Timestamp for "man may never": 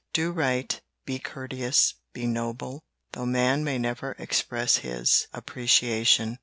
3.27-4.13